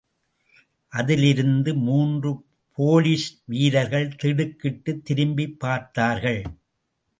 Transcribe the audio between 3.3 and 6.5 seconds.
வீரர்கள் திடுக்கிட்டுத் திரும்பிப் பார்த்தார்கள்.